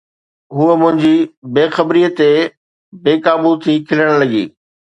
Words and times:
هوءَ 0.55 0.71
منهنجي 0.81 1.13
بي 1.53 1.63
خبريءَ 1.75 2.09
تي 2.17 2.31
بي 3.03 3.13
قابو 3.25 3.51
ٿي 3.63 3.73
کلڻ 3.87 4.09
لڳي. 4.21 4.43